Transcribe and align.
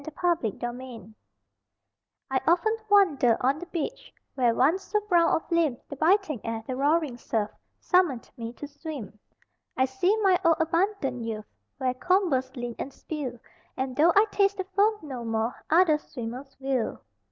]THE 0.01 0.11
OLD 0.23 0.59
SWIMMER 0.59 1.13
I 2.31 2.41
often 2.47 2.75
wander 2.89 3.37
on 3.39 3.59
the 3.59 3.67
beach 3.67 4.11
Where 4.33 4.55
once, 4.55 4.81
so 4.81 4.99
brown 5.01 5.29
of 5.29 5.43
limb, 5.51 5.77
The 5.89 5.95
biting 5.95 6.41
air, 6.43 6.63
the 6.65 6.75
roaring 6.75 7.17
surf 7.17 7.51
Summoned 7.79 8.31
me 8.35 8.51
to 8.53 8.67
swim. 8.67 9.19
I 9.77 9.85
see 9.85 10.17
my 10.23 10.39
old 10.43 10.57
abundant 10.59 11.21
youth 11.23 11.45
Where 11.77 11.93
combers 11.93 12.51
lean 12.55 12.73
and 12.79 12.91
spill, 12.91 13.37
And 13.77 13.95
though 13.95 14.11
I 14.15 14.25
taste 14.31 14.57
the 14.57 14.63
foam 14.75 14.95
no 15.03 15.23
more 15.23 15.63
Other 15.69 15.99
swimmers 15.99 16.57
will. 16.59 17.01